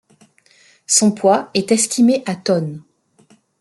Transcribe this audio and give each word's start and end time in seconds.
Son 0.87 1.11
poids 1.11 1.51
est 1.53 1.71
estimé 1.71 2.23
à 2.25 2.35
tonnes. 2.35 2.81